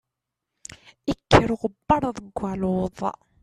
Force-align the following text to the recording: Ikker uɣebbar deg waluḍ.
Ikker 1.11 1.49
uɣebbar 1.53 2.03
deg 2.17 2.27
waluḍ. 2.39 2.99